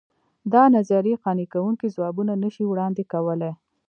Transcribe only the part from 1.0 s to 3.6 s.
قانع کوونکي ځوابونه نه شي وړاندې کولای.